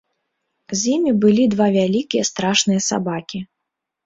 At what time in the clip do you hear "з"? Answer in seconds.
0.79-0.93